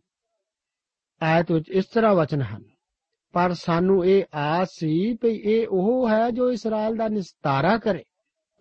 [1.23, 2.65] ਆਇਤ ਵਿੱਚ ਇਸ ਤਰ੍ਹਾਂ ਵਚਨ ਹਨ।
[3.33, 8.05] ਪਰ ਸਾਨੂੰ ਇਹ ਆਸ ਸੀ ਕਿ ਇਹ ਉਹ ਹੈ ਜੋ ਇਸਰਾਇਲ ਦਾ ਨਿਸਤਾਰਾ ਕਰੇ।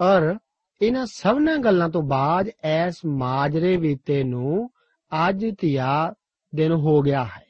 [0.02, 0.36] ਔਰ
[0.82, 4.70] ਇਹਨਾਂ ਸਭਨਾਂ ਗੱਲਾਂ ਤੋਂ ਬਾਅਦ ਐਸ ਮਾਜਰੇ ਵੀਤੇ ਨੂੰ
[5.28, 6.14] ਅੱਜ ਧਿਆ
[6.56, 7.46] ਦਿਨ ਹੋ ਗਿਆ ਹੈ।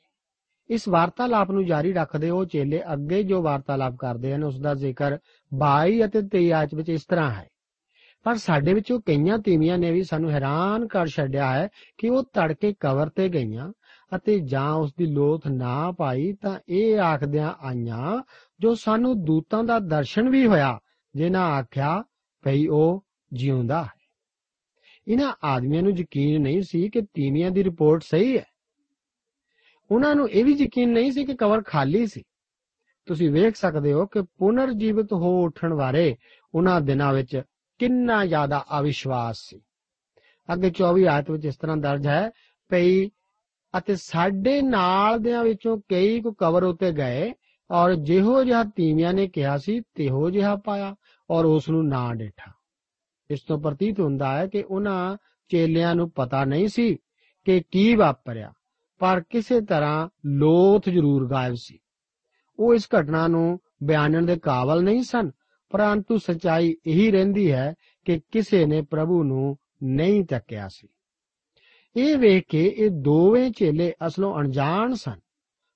[0.70, 5.18] ਇਸ ਵਾਰਤਾਲਾਪ ਨੂੰ ਜਾਰੀ ਰੱਖਦੇ ਉਹ ਚੇਲੇ ਅੱਗੇ ਜੋ ਵਾਰਤਾਲਾਪ ਕਰਦੇ ਹਨ ਉਸ ਦਾ ਜ਼ਿਕਰ
[5.54, 7.50] 22 ਅਤੇ 23 ਆਇਤ ਵਿੱਚ ਇਸ ਤਰ੍ਹਾਂ ਹੈ।
[8.24, 12.74] ਪਰ ਸਾਡੇ ਵਿੱਚੋਂ ਕਈਆਂ ਤੀਵੀਆਂ ਨੇ ਵੀ ਸਾਨੂੰ ਹੈਰਾਨ ਕਰ ਛੱਡਿਆ ਹੈ ਕਿ ਉਹ ਤੜਕੇ
[12.80, 13.72] ਕਬਰ ਤੇ ਗਈਆਂ
[14.16, 18.24] ਅਤੇ ਜਾਂ ਉਸ ਦੀ ਲੋਥ ਨਾ ਪਾਈ ਤਾਂ ਇਹ ਆਖਦਿਆਂ ਆਈਆਂ,
[18.60, 20.80] ਜੋ ਸਾਨੂੰ ਦੂਤਾਂ ਦਾ ਦਰਸ਼ਨ ਵੀ ਹੋਇਆ,
[21.16, 22.04] ਜਿਨ੍ਹਾਂ ਆਖਿਆ,
[22.44, 24.04] ਭਈ ਉਹ ਜਿਉਂਦਾ ਹੈ।
[25.08, 28.46] ਇਹਨਾਂ ਆਦਮੀਆਂ ਨੂੰ ਯਕੀਨ ਨਹੀਂ ਸੀ ਕਿ ਤੀਵੀਆਂ ਦੀ ਰਿਪੋਰਟ ਸਹੀ ਹੈ।
[29.92, 32.24] ਉਹਨਾਂ ਨੂੰ ਇਹ ਵੀ ਯਕੀਨ ਨਹੀਂ ਸੀ ਕਿ ਕਬਰ ਖਾਲੀ ਸੀ।
[33.06, 36.16] ਤੁਸੀਂ ਵੇਖ ਸਕਦੇ ਹੋ ਕਿ ਪੁਨਰ ਜੀਵਿਤ ਹੋ ਉੱਠਣ ਬਾਰੇ
[36.56, 37.42] ਉਹਨਾਂ ਦਿਨਾਂ ਵਿੱਚ
[37.84, 39.60] ਕਿੰਨਾ ਜ਼ਿਆਦਾ ਅਵਿਸ਼ਵਾਸ ਸੀ।
[40.50, 42.30] ਅੱਗੇ 24 ਆਇਤ ਵਿੱਚ ਇਸ ਤਰ੍ਹਾਂ ਦਰਜ ਹੈ,
[42.72, 43.10] ਭਈ
[43.74, 47.34] ਅਤੇ ਸਾਡੇ ਨਾਲ ਦਿਆਂ ਵਿੱਚੋਂ ਕਈ ਕੋ ਕਬਰ ਉਤੇ ਗਏ
[47.70, 50.96] ਔਰ ਜਿਹੋ ਜਿਹਾ ਤੀਵੀਆਂ ਨੇ ਕਿਹਾ ਸੀ, ਤਿਹੋ ਜਿਹਾ ਪਾਇਆ
[51.30, 52.52] ਔਰ ਉਸ ਨੂੰ ਨਾ ਡੇਠਾ।
[53.30, 55.18] ਇਸ ਤੋਂ ਪ੍ਰਤੀਤ ਹੁੰਦਾ ਹੈ ਕਿ ਉਹਨਾਂ
[55.50, 56.96] ਚੇਲਿਆਂ ਨੂੰ ਪਤਾ ਨਹੀਂ ਸੀ
[57.46, 58.54] ਕਿ ਕੀ ਵਾਪਰਿਆ,
[59.00, 61.80] ਪਰ ਕਿਸੇ ਤਰ੍ਹਾਂ ਲੋਥ ਜ਼ਰੂਰ ਗਾਇਬ ਸੀ।
[62.60, 65.32] ਉਹ ਇਸ ਘਟਨਾ ਨੂੰ ਬਿਆਨਣ ਦੇ ਕਾਬਲ ਨਹੀਂ ਸਨ
[65.74, 67.74] ਪਰੰਤੂ ਸਚਾਈ ਇਹੀ ਰਹਿੰਦੀ ਹੈ
[68.06, 70.88] ਕਿ ਕਿਸੇ ਨੇ ਪ੍ਰਭੂ ਨੂੰ ਨਹੀਂ ਤੱਕਿਆ ਸੀ।
[71.96, 75.20] ਇਹ ਵੇਖ ਕੇ ਇਹ ਦੋਵੇਂ ਚੇਲੇ ਅਸਲੋਂ ਅਣਜਾਣ ਸਨ।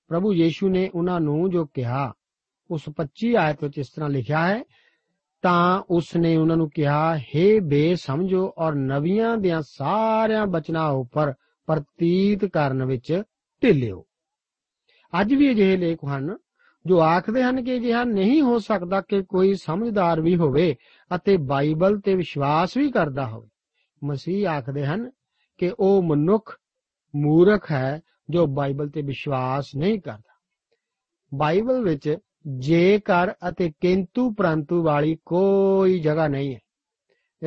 [0.08, 2.14] ਪ੍ਰਭੂ ਯੀਸ਼ੂ ਨੇ ਉਹਨਾਂ ਨੂੰ ਜੋ ਕਿਹਾ,
[2.72, 4.64] ਉਸ 25 ਆਇਤ ਵਿੱਚ ਇਸ ਤਰ੍ਹਾਂ ਲਿਖਿਆ ਹੈ,
[5.42, 11.34] ਤਾਂ ਉਸ ਨੇ ਉਹਨਾਂ ਨੂੰ ਕਿਹਾ हे ਬੇਸਮਝੋ ਔਰ ਨਵੀਆਂ ਦੀਆਂ ਸਾਰਿਆਂ ਬਚਨਾਂ ਉੱਪਰ
[11.68, 13.24] ਪ੍ਰਤੀਤ ਕਰਨ ਵਿੱਚ
[13.64, 14.06] ਢਿੱਲਿਓ।
[15.22, 16.38] ਅੱਜ ਵੀ ਅਜਿਹੇ ਲੇਖ ਹਨ
[16.86, 20.76] ਜੋ ਆਖਦੇ ਹਨ ਕਿ ਅਜਿਹਾ ਨਹੀਂ ਹੋ ਸਕਦਾ ਕਿ ਕੋਈ ਸਮਝਦਾਰ ਵੀ ਹੋਵੇ
[21.16, 23.50] ਅਤੇ ਬਾਈਬਲ ਤੇ ਵਿਸ਼ਵਾਸ ਵੀ ਕਰਦਾ ਹੋਵੇ।
[24.04, 25.12] ਮਸੀਹ ਆਖਦੇ ਹਨ
[25.58, 26.58] ਕਿ ਉਹ ਮਨੁੱਖ,
[27.16, 30.34] ਮੂਰਖ ਹੈ ਜੋ ਬਾਈਬਲ ਤੇ ਵਿਸ਼ਵਾਸ ਨਹੀਂ ਕਰਦਾ।
[31.34, 32.18] ਬਾਈਬਲ ਵਿੱਚ
[32.58, 36.60] ਜੇਕਰ ਅਤੇ ਕਿੰਤੂ ਪ੍ਰੰਤੂ ਵਾਲੀ ਕੋਈ ਜਗ੍ਹਾ ਨਹੀਂ ਹੈ।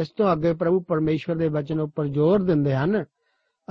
[0.00, 3.04] ਇਸ ਤੋਂ ਅੱਗੇ ਪ੍ਰਭੂ ਪਰਮੇਸ਼ਵਰ ਦੇ ਬਚਨ ਉੱਪਰ ਜ਼ੋਰ ਦਿੰਦੇ ਹਨ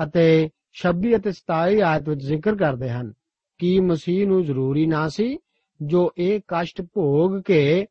[0.03, 3.13] ਅਤੇ 26 ਅਤੇ 27 ਆਇਤ ਵਿੱਚ ਜ਼ਿਕਰ ਕਰਦੇ ਹਨ
[3.57, 5.37] ਕਿ ਮਸੀਹ ਨੂੰ ਜ਼ਰੂਰੀ ਨਾ ਸੀ
[5.81, 7.87] ਜੋ ਇਹ ਕਸ਼ਟ ਭੋਗ ਕੇ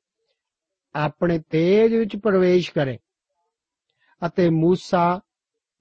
[0.95, 2.99] ਆਪਣੇ ਤੇਜ ਵਿੱਚ ਪ੍ਰਵੇਸ਼ ਕਰੇ
[4.27, 5.21] ਅਤੇ ਮੂਸਾ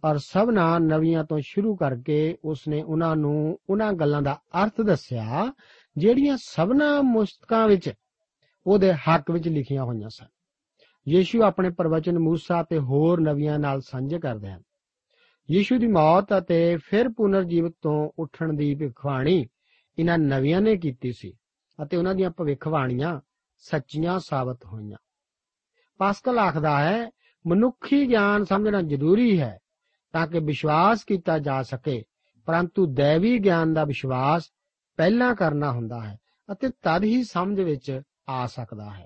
[0.05, 5.53] ਔਰ ਸਭਨਾ ਨਵੀਆਂ ਤੋਂ ਸ਼ੁਰੂ ਕਰਕੇ ਉਸਨੇ ਉਹਨਾਂ ਨੂੰ ਉਹਨਾਂ ਗੱਲਾਂ ਦਾ ਅਰਥ ਦੱਸਿਆ,
[5.97, 7.93] ਜਿਹੜੀਆਂ ਸਭਨਾ ਮੁਸਤਕਾਂ ਵਿੱਚ
[8.67, 10.25] ਉਹਦੇ ਹੱਕ ਵਿੱਚ ਲਿਖੀਆਂ ਹੋਈਆਂ ਸਨ।
[11.07, 14.61] ਯੀਸ਼ੂ ਆਪਣੇ ਪ੍ਰਵਚਨ ਮੂਸਾ ਤੇ ਹੋਰ ਨਵੀਆਂ ਨਾਲ ਸਾਂਝੇ ਕਰਦੇ ਹਨ।
[15.51, 19.47] ਯੀਸ਼ੂ ਦੀ ਮੌਤ ਅਤੇ ਫਿਰ ਪੁਨਰ ਜੀਵਤ ਤੋਂ ਉੱਠਣ ਦੀ ਭਵਿੱਖਬਾਣੀ
[19.99, 21.33] ਇਹਨਾਂ ਨਵੀਆਂ ਨੇ ਕੀਤੀ ਸੀ।
[21.83, 23.19] ਅਤੇ ਉਹਨਾਂ ਦੀਆਂ ਭਵਿੱਖਬਾਣੀਆਂ
[23.57, 24.97] ਸੱਚੀਆਂ ਸਾਬਤ ਹੋਈਆਂ।
[25.97, 27.09] ਪਾਸਕਲ ਆਖਦਾ ਹੈ,
[27.47, 29.57] ਮਨੁੱਖੀ ਗਿਆਨ ਸਮਝਣਾ ਜ਼ਰੂਰੀ ਹੈ
[30.13, 32.03] ਤਾਂ ਕਿ ਵਿਸ਼ਵਾਸ ਕੀਤਾ ਜਾ ਸਕੇ,
[32.45, 34.49] ਪਰੰਤੂ ਦੇਵੀ ਗਿਆਨ ਦਾ ਵਿਸ਼ਵਾਸ
[34.97, 36.17] ਪਹਿਲਾਂ ਕਰਨਾ ਹੁੰਦਾ ਹੈ
[36.51, 39.05] ਅਤੇ ਤਦ ਹੀ ਸਮਝ ਵਿੱਚ ਆ ਸਕਦਾ ਹੈ।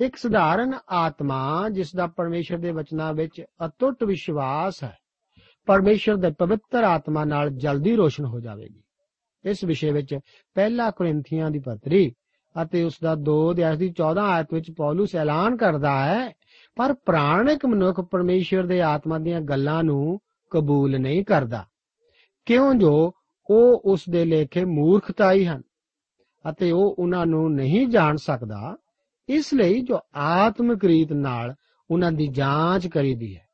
[0.00, 4.96] ਇੱਕ ਸਧਾਰਨ ਆਤਮਾ ਜਿਸ ਦਾ ਪਰਮੇਸ਼ਰ ਦੇ ਵਚਨਾਂ ਵਿੱਚ ਅਟੁੱਟ ਵਿਸ਼ਵਾਸ ਹੈ,
[5.66, 8.83] ਪਰਮੇਸ਼ਰ ਦੇ ਪਵਿੱਤਰ ਆਤਮਾ ਨਾਲ ਜਲਦੀ ਰੋਸ਼ਨ ਹੋ ਜਾਵੇਗੀ।
[9.44, 10.18] ਇਸ ਵਿਸ਼ੇ ਵਿੱਚ
[10.54, 12.12] ਪਹਿਲਾ ਕੋਰਿੰਥੀਆਂ ਦੀ ਪੱਤਰੀ
[12.62, 16.32] ਅਤੇ ਉਸ ਦਾ 2 ਅਧਿਆਇ ਦੀ 14 ਆਇਤ ਵਿੱਚ ਪੌਲਸ ਐਲਾਨ ਕਰਦਾ ਹੈ,
[16.76, 21.66] ਪਰ ਪ੍ਰਾਣਿਕ ਮਨੁੱਖ ਪਰਮੇਸ਼ਰ ਦੇ ਆਤਮਾ ਦੀਆਂ ਗੱਲਾਂ ਨੂੰ ਕਬੂਲ ਨਹੀਂ ਕਰਦਾ।
[22.46, 22.74] ਕਿਉਂ?
[22.74, 23.12] ਜੋ
[23.50, 25.62] ਉਹ ਉਸ ਦੇ ਲੇਖੇ ਮੂਰਖਤਾਈ ਹਨ
[26.50, 28.76] ਅਤੇ ਉਹ ਉਹਨਾਂ ਨੂੰ ਨਹੀਂ ਜਾਣ ਸਕਦਾ,
[29.28, 31.54] ਇਸ ਲਈ ਜੋ ਆਤਮਿਕ ਰੀਤ ਨਾਲ
[31.90, 33.46] ਉਹਨਾਂ ਦੀ ਜਾਂਚ ਕਰੀਦੀ ਹੈ।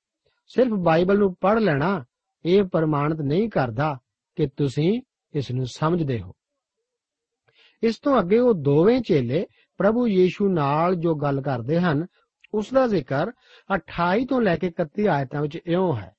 [0.46, 2.04] ਸਿਰਫ ਬਾਈਬਲ ਨੂੰ ਪੜ੍ਹ ਲੈਣਾ
[2.44, 3.98] ਇਹ ਪ੍ਰਮਾਣਿਤ ਨਹੀਂ ਕਰਦਾ
[4.36, 5.02] ਕਿ ਤੁਸੀਂ
[5.34, 6.32] ਇਸ ਨੂੰ ਸਮਝਦੇ ਹੋ।
[7.82, 9.46] ਇਸ ਤੋਂ ਅੱਗੇ ਉਹ ਦੋਵੇਂ ਚੇਲੇ
[9.78, 12.06] ਪ੍ਰਭੂ ਯੀਸ਼ੂ ਨਾਲ ਜੋ ਗੱਲ ਕਰਦੇ ਹਨ
[12.54, 13.30] ਉਸ ਦਾ ਜ਼ਿਕਰ
[13.74, 16.16] 28 ਤੋਂ ਲੈ ਕੇ 31 ਆਇਤਾਂ ਵਿੱਚ ਇਉਂ ਹੈ।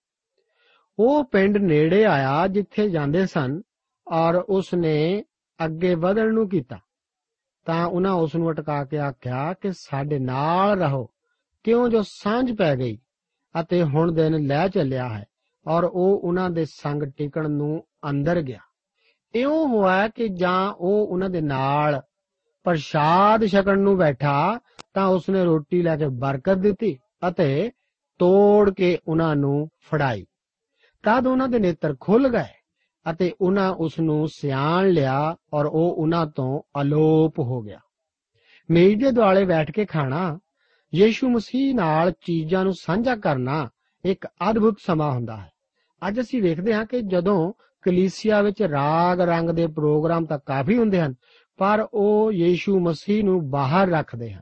[1.00, 3.62] ਉਹ ਪਿੰਡ ਨੇੜੇ ਆਇਆ ਜਿੱਥੇ ਜਾਂਦੇ ਸਨ
[4.12, 5.24] ਔਰ ਉਸ ਨੇ
[5.66, 6.80] ਅੱਗੇ ਵਧਣ ਨੂੰ ਕੀਤਾ।
[7.66, 11.10] ਤਾਂ ਉਹਨਾਂ ਉਸ ਨੂੰ ਅਟਕਾ ਕੇ ਆਖਿਆ ਕਿ ਸਾਡੇ ਨਾਲ ਰਹੋ,
[11.64, 12.98] ਕਿਉਂ ਜੋ ਸਾਂਝ ਪੈ ਗਈ
[13.62, 15.26] ਅਤੇ ਹੁਣ ਦਿਨ ਲੈ ਚੱਲਿਆ ਹੈ
[15.68, 18.60] ਔਰ ਉਹ ਉਹਨਾਂ ਦੇ ਸੰਗ ਟਿਕਣ ਨੂੰ ਅੰਦਰ ਗਿਆ।
[19.36, 22.02] ਇਉਂ ਹੋਇਆ ਕਿ ਜਾਂ ਉਹ ਉਹਨਾਂ ਦੇ ਨਾਲ
[22.64, 24.60] ਪ੍ਰਸ਼ਾਦ ਛਕਣ ਨੂੰ ਬੈਠਾ,
[24.94, 27.72] ਤਾਂ ਉਸਨੇ ਰੋਟੀ ਲੈ ਕੇ ਬਰਕਤ ਦਿੱਤੀ ਅਤੇ
[28.20, 30.26] ਤੋੜ ਕੇ ਉਹਨਾਂ ਨੂੰ ਫੜਾਈ।
[31.04, 32.54] ਤਦ ਉਹਨਾਂ ਦੇ ਨੇਤਰ ਖੁੱਲ ਗਏ
[33.12, 37.80] ਅਤੇ ਉਹਨਾਂ ਉਸ ਨੂੰ ਸਿਆਣ ਲਿਆ ਔਰ ਉਹ ਉਹਨਾਂ ਤੋਂ ਅਲੋਪ ਹੋ ਗਿਆ।
[38.72, 40.40] ਮੇਜ਼ ਦੇ ਦੁਆਲੇ ਬੈਠ ਕੇ ਖਾਣਾ,
[40.96, 43.70] ਯੀਸ਼ੂ ਮਸੀਹ ਨਾਲ ਚੀਜ਼ਾਂ ਨੂੰ ਸਾਂਝਾ ਕਰਨਾ
[44.06, 45.52] ਇੱਕ ਅਦਭੁਤ ਸਮਾਂ ਹੁੰਦਾ ਹੈ।
[46.08, 51.02] ਅੱਜ ਅਸੀਂ ਵੇਖਦੇ ਹਾਂ ਕਿ ਜਦੋਂ ਕਲੀਸਿਆ ਵਿੱਚ ਰਾਗ ਰੰਗ ਦੇ ਪ੍ਰੋਗਰਾਮ ਤਾਂ ਕਾਫੀ ਹੁੰਦੇ
[51.02, 51.16] ਹਨ,
[51.58, 54.42] ਪਰ ਉਹ ਯੀਸ਼ੂ ਮਸੀਹ ਨੂੰ ਬਾਹਰ ਰੱਖਦੇ ਹਨ।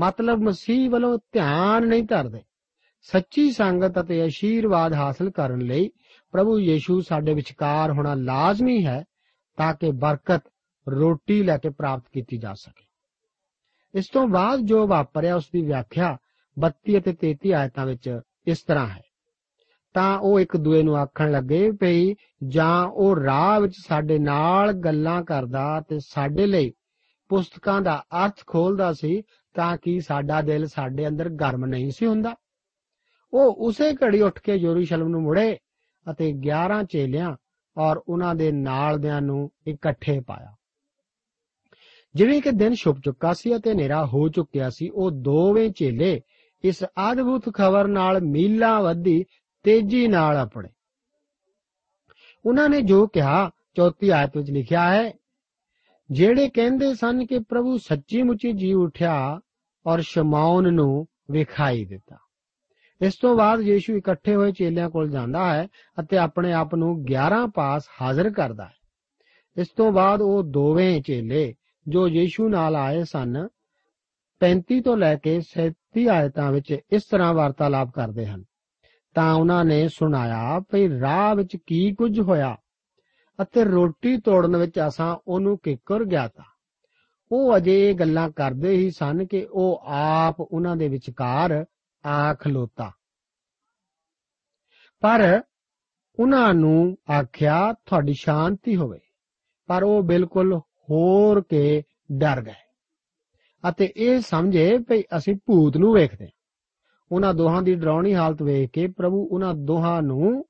[0.00, 2.42] ਮਤਲਬ ਮਸੀਹ ਵੱਲੋਂ ਧਿਆਨ ਨਹੀਂ ਧਰਦੇ।
[3.02, 5.90] ਸੱਚੀ ਸੰਗਤ ਅਤੇ ਅਸ਼ੀਰਵਾਦ ਹਾਸਲ ਕਰਨ ਲਈ
[6.32, 9.04] ਪ੍ਰਭੂ ਯੀਸ਼ੂ ਸਾਡੇ ਵਿਚਕਾਰ ਹੋਣਾ ਲਾਜ਼ਮੀ ਹੈ,
[9.56, 10.42] ਤਾਂ ਕਿ ਬਰਕਤ,
[10.88, 12.86] ਰੋਟੀ ਲੈ ਕੇ ਪ੍ਰਾਪਤ ਕੀਤੀ ਜਾ ਸਕੇ।
[13.94, 16.18] ਇਸ ਤੋਂ ਬਾਅਦ ਜੋ ਵਾਪਰਿਆ, ਉਸ ਦੀ ਵਿਆਖਿਆ
[16.58, 19.05] 32 ਅਤੇ 33 ਆਇਤਾਂ ਵਿੱਚ ਇਸ ਤਰ੍ਹਾਂ ਹੈ।
[19.96, 22.14] ਤਾਂ ਉਹ ਇੱਕ ਦੂਏ ਨੂੰ ਆਖਣ ਲੱਗੇ ਭਈ
[22.46, 26.72] ਜਾਂ ਉਹ ਰਾਹ ਵਿੱਚ ਸਾਡੇ ਨਾਲ ਗੱਲਾਂ ਕਰਦਾ ਤੇ ਸਾਡੇ ਲਈ
[27.28, 29.22] ਪੁਸਤਕਾਂ ਦਾ ਅਰਥ ਖੋਲਦਾ ਸੀ
[29.54, 32.34] ਤਾਂ ਕਿ ਸਾਡਾ ਦਿਲ ਸਾਡੇ ਅੰਦਰ ਗਰਮ ਨਹੀਂ ਸੀ ਹੁੰਦਾ।
[33.32, 35.58] ਉਹ ਉਸੇ ਘੜੀ ਉੱਠ ਕੇ ਯਰੂਸ਼ਲਮ ਨੂੰ ਮੁੜੇ
[36.10, 37.36] ਅਤੇ 11 ਚੇਲਿਆਂ
[37.76, 40.56] ਔਰ ਉਹਨਾਂ ਦੇ ਨਾਲਦਿਆਂ ਨੂੰ ਇਕੱਠੇ ਪਾਇਆ।
[42.14, 46.20] ਜਿਵੇਂ ਕਿ ਦਿਨ ਛੁਪ ਚੁੱਕਾ ਸੀ ਅਤੇ ਹਨੇਰਾ ਹੋ ਚੁੱਕਿਆ ਸੀ, ਉਹ ਦੋਵੇਂ ਚੇਲੇ
[46.64, 49.24] ਇਸ ਅਦਭੁਤ ਖਬਰ ਨਾਲ ਮੀਲਾਂ ਵੱਧੀ
[49.66, 50.68] ਤੇਜ਼ੀ ਨਾਲ ਆਪਣੇ।
[52.46, 55.12] ਉਹਨਾਂ ਨੇ ਜੋ ਕਿਹਾ, ਚੌਥੀ ਆਇਤ ਵਿੱਚ ਲਿਖਿਆ ਹੈ,
[56.10, 59.40] ਜਿਹੜੇ ਕਹਿੰਦੇ ਸਨ ਕਿ ਪ੍ਰਭੂ ਸੱਚੀ ਮੁੱਚੀ ਜੀ ਉਠਿਆ
[59.86, 62.16] ਔਰ ਸ਼ਮਾਉਨ ਨੂੰ ਵਿਖਾਈ ਦਿੱਤਾ।
[63.02, 65.68] ਇਸ ਤੋਂ ਬਾਅਦ ਯੀਸ਼ੂ ਇਕੱਠੇ ਹੋਏ ਚੇਲਿਆਂ ਕੋਲ ਜਾਂਦਾ ਹੈ
[66.00, 68.74] ਅਤੇ ਆਪਣੇ ਆਪ ਨੂੰ 11 ਪਾਸ ਹਾਜ਼ਰ ਕਰਦਾ ਹੈ।
[69.56, 71.54] ਇਸ ਤੋਂ ਬਾਅਦ ਉਹ ਦੋਵੇਂ ਚੇਲੇ
[71.88, 73.48] ਜੋ ਯੀਸ਼ੂ ਨਾਲ ਆਏ ਸਨ
[74.40, 78.44] 35 ਤੋਂ ਲੈ ਕੇ 37 ਆਇਤਾਂ ਵਿੱਚ ਇਸ ਤਰ੍ਹਾਂ ਵਾਰਤਾਲਾਪ ਕਰਦੇ ਹਨ।
[79.16, 82.56] ਤਾਂ ਉਹਨਾਂ ਨੇ ਸੁਣਾਇਆ, ਭਈ ਰਾਹ ਵਿੱਚ ਕੀ ਕੁਝ ਹੋਇਆ?
[83.42, 86.42] ਅਤੇ ਰੋਟੀ ਤੋੜਨ ਵਿੱਚ ਅਸਾਂ ਉਹਨੂੰ ਕਿੱਕਰ ਗਿਆ ਤਾ
[87.32, 91.64] ਉਹ ਅਜੇ ਇਹ ਗੱਲਾਂ ਕਰਦੇ ਹੀ ਸਨ ਕਿ ਉਹ ਆਪ ਉਹਨਾਂ ਦੇ ਵਿਚਕਾਰ
[92.06, 92.92] ਆ ਖਲੋਤਾ।
[95.00, 95.42] ਪਰ
[96.18, 98.98] ਉਹਨਾਂ ਨੂੰ ਆਖਿਆ, ਤੁਹਾਡੀ ਸ਼ਾਂਤੀ ਹੋਵੇ।
[99.66, 102.74] ਪਰ ਉਹ ਬਿਲਕੁਲ ਹੋਰ ਕੇ ਡਰ ਗਏ।
[103.68, 106.35] ਅਤੇ ਇਹ ਸਮਝੇ, ਭਈ ਅਸੀਂ ਭੂਤ ਨੂੰ ਵੇਖਦੇ ਹਾਂ।
[107.12, 110.44] ਉਹਨਾਂ ਦੋਹਾਂ ਦੀ ਡਰਾਉਣੀ ਹਾਲਤ ਵੇਖ ਕੇ ਪ੍ਰਭੂ ਉਹਨਾਂ ਦੋਹਾਂ ਨੂੰ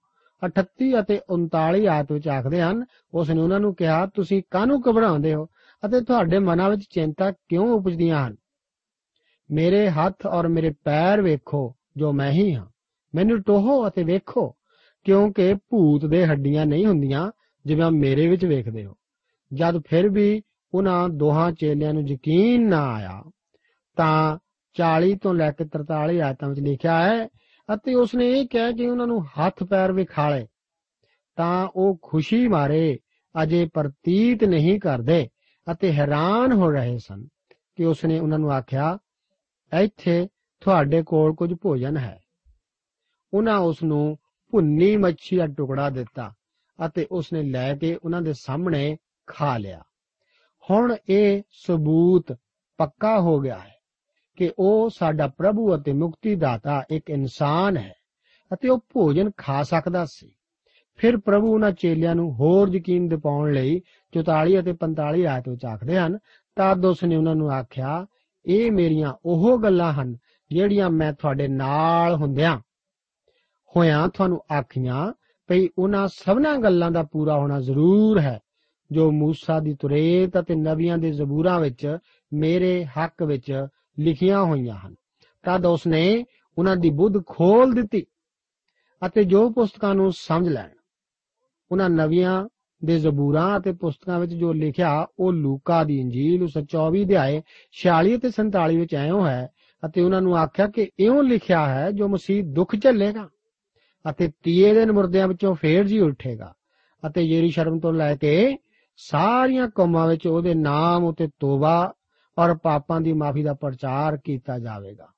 [0.47, 5.35] 38 ਅਤੇ 39 ਆਇਤ ਵਿੱਚ ਆਖਦੇ ਹਨ ਉਸ ਨੇ ਉਹਨਾਂ ਨੂੰ ਕਿਹਾ, ਤੁਸੀਂ ਕਾਹਨੂੰ ਘਬਰਾਉਂਦੇ
[5.35, 5.47] ਹੋ
[5.87, 8.37] ਅਤੇ ਤੁਹਾਡੇ ਮਨਾਂ ਵਿੱਚ ਚਿੰਤਾ ਕਿਉਂ ਉਪਜਦੀਆਂ ਹਨ?
[9.51, 12.67] ਮੇਰੇ ਹੱਥ ਔਰ ਮੇਰੇ ਪੈਰ ਵੇਖੋ, ਜੋ ਮੈਂ ਹੀ ਹਾਂ।
[13.15, 14.55] ਮੈਨੂੰ ਟੋਹੋ ਅਤੇ ਵੇਖੋ,
[15.05, 17.31] ਕਿਉਂਕਿ ਭੂਤ ਦੇ ਹੱਡੀਆਂ ਨਹੀਂ ਹੁੰਦੀਆਂ
[17.67, 18.95] ਜਿਵੇਂ ਮੇਰੇ ਵਿੱਚ ਵੇਖਦੇ ਹੋ।
[19.55, 20.43] ਜਦ ਫਿਰ ਵੀ
[20.75, 23.23] ਉਹਨਾਂ ਦੋਹਾਂ ਚੇਲਿਆਂ ਨੂੰ ਯਕੀਨ ਨਾ ਆਇਆ,
[23.97, 24.39] ਤਾਂ
[24.79, 27.29] 40 ਤੋਂ ਲੈ ਕੇ 43 ਆਇਤਾਂ ਵਿੱਚ ਲਿਖਿਆ ਹੈ
[27.75, 30.47] ਅਤੇ ਉਸਨੇ ਇਹ ਕਿਹਾ ਕਿ ਉਹਨਾਂ ਨੂੰ ਹੱਥ ਪੈਰ ਵਿਖਾਲੇ
[31.37, 32.99] ਤਾਂ ਉਹ ਖੁਸ਼ੀ ਮਾਰੇ,
[33.43, 35.29] ਅਜੇ ਪ੍ਰਤੀਤ ਨਹੀਂ ਕਰਦੇ
[35.73, 37.29] ਅਤੇ ਹੈਰਾਨ ਹੋ ਰਹੇ ਸਨ
[37.77, 38.99] ਕਿ ਉਸਨੇ ਉਹਨਾਂ ਨੂੰ ਆਖਿਆ,
[39.83, 40.29] ਇੱਥੇ
[40.61, 42.21] ਤੁਹਾਡੇ ਕੋਲ ਕੁਝ ਭੋਜਨ ਹੈ।
[43.35, 44.19] ਉਹਨਾਂ ਉਸ ਨੂੰ
[44.51, 46.35] ਭੁੰਨੀ ਮੱਛੀ ਦਾ ਟੁਕੜਾ ਦਿੱਤਾ
[46.87, 49.83] ਅਤੇ ਉਸਨੇ ਲੈ ਕੇ ਉਹਨਾਂ ਦੇ ਸਾਹਮਣੇ ਖਾ ਲਿਆ।
[50.71, 52.37] ਹੁਣ ਇਹ ਸਬੂਤ
[52.77, 53.76] ਪੱਕਾ ਹੋ ਗਿਆ ਹੈ।
[54.37, 57.93] ਕਿ ਉਹ ਸਾਡਾ ਪ੍ਰਭੂ ਅਤੇ ਮੁਕਤੀ ਦਾਤਾ ਇੱਕ ਇਨਸਾਨ ਹੈ
[58.53, 60.33] ਅਤੇ ਉਹ ਭੋਜਨ ਖਾ ਸਕਦਾ ਸੀ।
[60.97, 63.81] ਫਿਰ ਪ੍ਰਭੂ ਉਹਨਾਂ ਚੇਲਿਆਂ ਨੂੰ ਹੋਰ ਯਕੀਨ ਦਿਵਾਉਣ ਲਈ
[64.13, 66.19] 44 ਅਤੇ 45 ਆਇਤ ਵਿੱਚ ਆਖਦੇ ਹਨ
[66.57, 68.07] ਤਦ ਉਸ ਨੇ ਉਹਨਾਂ ਨੂੰ ਆਖਿਆ,
[68.47, 70.17] ਇਹ ਮੇਰੀਆਂ ਉਹ ਗੱਲਾਂ ਹਨ
[70.51, 72.59] ਜਿਹੜੀਆਂ ਮੈਂ ਤੁਹਾਡੇ ਨਾਲ ਹੁੰਦਿਆਂ
[73.77, 75.13] ਹੋਇਆਂ ਤੁਹਾਨੂੰ ਆਖੀਆਂ
[75.47, 78.39] ਭਈ ਉਹਨਾਂ ਸਭਨਾ ਗੱਲਾਂ ਦਾ ਪੂਰਾ ਹੋਣਾ ਜ਼ਰੂਰ ਹੈ,
[78.93, 81.99] ਜੋ ਮੂਸਾ ਦੀ ਤੁਰੇਤ ਅਤੇ ਨਬੀਆਂ ਦੇ ਜ਼ਬੂਰਾਂ ਵਿੱਚ
[82.33, 83.67] ਮੇਰੇ ਹੱਕ ਵਿੱਚ
[83.99, 84.95] ਲਿਖੀਆਂ ਹੋਈਆਂ ਹਨ।
[85.45, 86.25] ਤਦ ਉਸਨੇ
[86.59, 88.05] ਉਹਨਾਂ ਦੀ ਬੁੱਧ ਖੋਲ ਦਿੱਤੀ
[89.07, 90.69] ਅਤੇ ਜੋ ਪੁਸਤਕਾਂ ਨੂੰ ਸਮਝ ਲੈਣ,
[91.71, 92.49] ਉਹਨਾਂ ਨਵੀਆਂ
[92.85, 98.17] ਦੇ ਜ਼ਬੂਰਾਂ ਅਤੇ ਪੁਸਤਕਾਂ ਵਿੱਚ ਜੋ ਲਿਖਿਆ, ਉਹ ਲੂਕਾ ਦੀ ਇੰਜੀਲ, ਉਸ 24 ਅਧਿਆਏ 46
[98.17, 99.49] ਅਤੇ 47 ਵਿੱਚ ਐਉਂ ਹੈ
[99.83, 103.29] ਅਤੇ ਉਹਨਾਂ ਨੂੰ ਆਖਿਆ ਕਿ ਇਉਂ ਲਿਖਿਆ ਹੈ, ਜੋ ਮਸੀਹ ਦੁੱਖ ਝੱਲੇਗਾ
[104.11, 106.53] ਅਤੇ ਤੀਏ ਦਿਨ ਮੁਰਦਿਆਂ ਵਿੱਚੋਂ ਫੇਰ ਜੀ ਉੱਠੇਗਾ
[107.07, 108.57] ਅਤੇ ਯਰੂਸ਼ਲਮ ਤੋਂ ਲੈ ਕੇ
[108.97, 111.95] ਸਾਰੀਆਂ ਕੌਮਾਂ ਵਿੱਚ ਉਹਦੇ ਨਾਮ ਉਤੇ ਤੋਬਾ
[112.39, 115.09] ਔਰ ਪਾਪਾਂ ਦੀ ਮਾਫੀ ਦਾ ਪ੍ਰਚਾਰ ਕੀਤਾ ਜਾਵੇਗਾ।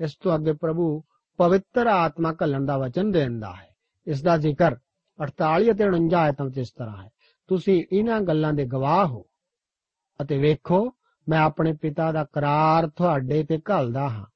[0.00, 1.02] ਇਸ ਤੋਂ ਅੱਗੇ ਪ੍ਰਭੂ
[1.38, 3.74] ਪਵਿੱਤਰ ਆਤਮਾ ਘੱਲਣ ਦਾ ਵਚਨ ਦਿੰਦਾ ਹੈ।
[4.06, 4.76] ਇਸ ਦਾ ਜ਼ਿਕਰ
[5.18, 7.10] 48 ਅਤੇ 49 ਆਇਤਾਂ ਵਿੱਚ ਇਸ ਤਰ੍ਹਾਂ ਹੈ।
[7.48, 9.26] ਤੁਸੀਂ ਇਹਨਾਂ ਗੱਲਾਂ ਦੇ ਗਵਾਹ ਹੋ
[10.22, 10.92] ਅਤੇ ਵੇਖੋ,
[11.28, 14.26] ਮੈਂ ਆਪਣੇ ਪਿਤਾ ਦਾ ਕਰਾਰ ਤੁਹਾਡੇ ਤੇ ਘੱਲਦਾ ਹਾਂ।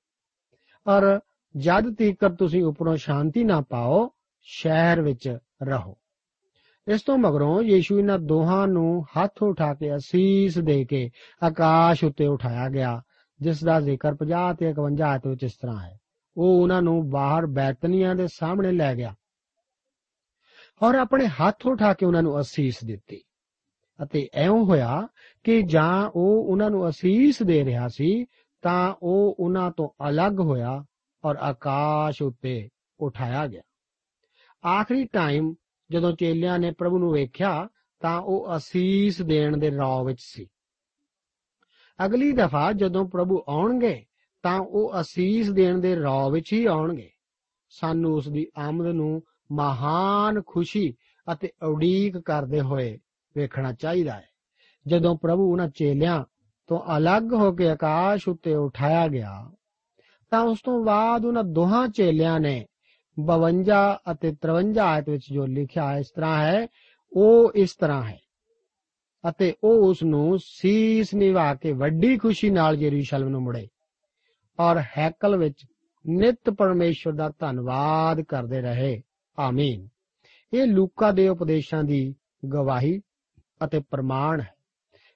[0.87, 1.21] ਔਰ
[1.57, 4.11] ਜਦ ਤੀਕਰ ਤੁਸੀਂ ਉੱਪਰੋਂ ਸ਼ਾਂਤੀ ਨਾ ਪਾਓ,
[4.41, 5.99] ਸ਼ਹਿਰ ਵਿੱਚ ਰਹੋ।
[6.89, 11.11] ਇਸ ਤੋਂ ਮਗਰੋਂ ਯੀਸ਼ੂ ਇਹਨਾਂ ਦੋਹਾਂ ਨੂੰ ਹੱਥ ਉਠਾ ਕੇ ਅਸੀਸ ਦੇ ਕੇ
[11.43, 13.03] ਆਕਾਸ਼ ਉੱਤੇ ਉਠਾਇਆ ਗਿਆ,
[13.41, 15.99] ਜਿਸ ਦਾ ਜ਼ਿਕਰ 50 ਤੇ 51 ਆਇਤ ਵਿੱਚ ਇਸ ਤਰ੍ਹਾਂ ਹੈ।
[16.37, 19.15] ਉਹ ਉਹਨਾਂ ਨੂੰ ਬਾਹਰ ਬੈਤਨੀਆਂ ਦੇ ਸਾਹਮਣੇ ਲੈ ਗਿਆ
[20.83, 23.21] ਔਰ ਆਪਣੇ ਹੱਥ ਉਠਾ ਕੇ ਉਹਨਾਂ ਨੂੰ ਅਸੀਸ ਦਿੱਤੀ
[24.03, 25.09] ਅਤੇ ਐਉਂ ਹੋਇਆ
[25.45, 28.27] ਕਿ ਜਾਂ ਉਹ ਉਹਨਾਂ ਨੂੰ ਅਸੀਸ ਦੇ ਰਿਹਾ ਸੀ,
[28.63, 30.85] ਤਾਂ ਉਹ ਉਹਨਾਂ ਤੋਂ ਅਲੱਗ ਹੋਇਆ
[31.25, 32.69] ਔਰ ਆਕਾਸ਼ ਉੱਤੇ
[33.01, 33.63] ਉਠਾਇਆ ਗਿਆ।
[34.69, 35.55] ਆਖਰੀ ਟਾਈਮ
[35.91, 37.69] ਜਦੋਂ ਚੇਲਿਆਂ ਨੇ ਪ੍ਰਭੂ ਨੂੰ ਵੇਖਿਆ
[38.01, 40.47] ਤਾਂ ਉਹ ਅਸੀਸ ਦੇਣ ਦੇ ਰੌ ਵਿੱਚ ਸੀ।
[42.05, 44.05] ਅਗਲੀ ਦਫਾ ਜਦੋਂ ਪ੍ਰਭੂ ਆਉਣਗੇ
[44.43, 47.11] ਤਾਂ ਉਹ ਅਸੀਸ ਦੇਣ ਦੇ ਰੌ ਵਿੱਚ ਹੀ ਆਉਣਗੇ।
[47.69, 50.95] ਸਾਨੂੰ ਉਸ ਦੀ ਆਮਦ ਨੂੰ ਮਹਾਨ ਖੁਸ਼ੀ
[51.33, 52.99] ਅਤੇ ਉਡੀਕ ਕਰਦੇ ਹੋਏ
[53.37, 54.29] ਵੇਖਣਾ ਚਾਹੀਦਾ ਹੈ।
[54.87, 56.25] ਜਦੋਂ ਪ੍ਰਭੂ ਉਹਨਾਂ ਚੇਲਿਆਂ
[56.67, 59.51] ਤੋਂ ਅਲੱਗ ਹੋ ਕੇ ਆਕਾਸ਼ ਉੱਤੇ ਉਠਾਇਆ ਗਿਆ
[60.31, 62.67] ਤਾਂ ਉਸ ਤੋਂ ਬਾਅਦ ਉਹਨਾਂ ਦੋਹਾਂ ਚੇਲਿਆਂ ਨੇ
[63.23, 66.67] 52 ਅਤੇ 53 ਆਇਤ ਵਿੱਚ ਜੋ ਲਿਖਿਆ ਹੈ, ਇਸ ਤਰ੍ਹਾਂ ਹੈ,
[67.13, 68.19] ਉਹ ਇਸ ਤਰ੍ਹਾਂ ਹੈ।
[69.29, 73.69] ਅਤੇ ਉਹ ਉਸ ਨੂੰ ਸੀਸ ਨਿਵਾ ਕੇ ਵੱਡੀ ਖੁਸ਼ੀ ਨਾਲ ਯਰੂਸ਼ਲਮ ਨੂੰ ਮੁੜੇ
[74.61, 75.67] ਔਰ ਹੈਕਲ ਵਿੱਚ
[76.09, 79.03] ਨਿਤ ਪਰਮੇਸ਼ਵਰ ਦਾ ਧੰਨਵਾਦ ਕਰਦੇ ਰਹੇ।
[79.39, 79.89] ਆਮੀਨ।
[80.55, 82.15] ਇਹ ਲੂਕਾ ਦੇ ਉਪਦੇਸ਼ਾਂ ਦੀ
[82.53, 83.01] ਗਵਾਹੀ
[83.65, 84.55] ਅਤੇ ਪ੍ਰਮਾਣ ਹੈ।